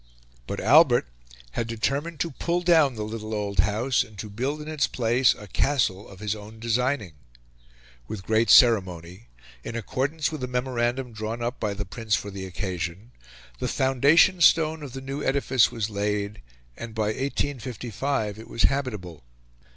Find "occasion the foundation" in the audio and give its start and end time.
12.47-14.41